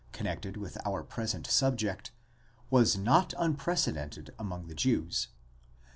[0.13, 2.09] connected with our present subject,
[2.71, 5.27] was not unprecedented among the Jews.